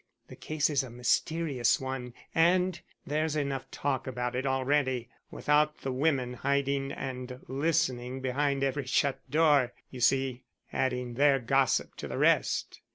The 0.29 0.35
case 0.35 0.71
is 0.71 0.81
a 0.81 0.89
mysterious 0.89 1.79
one 1.79 2.15
and 2.33 2.81
there's 3.05 3.35
enough 3.35 3.69
talk 3.69 4.07
about 4.07 4.35
it 4.35 4.47
already 4.47 5.09
without 5.29 5.81
the 5.81 5.91
women 5.91 6.33
hiding 6.33 6.91
and 6.91 7.39
listening 7.47 8.19
behind 8.19 8.63
every 8.63 8.87
shut 8.87 9.19
door 9.29 9.73
you 9.91 9.99
see, 9.99 10.43
adding 10.73 11.13
their 11.13 11.37
gossip 11.37 11.93
to 11.97 12.07
the 12.07 12.17
rest." 12.17 12.81